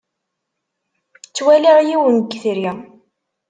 Ttwaliɣ 1.23 1.77
yiwen 1.87 2.15
n 2.23 2.25
yetri. 2.29 2.71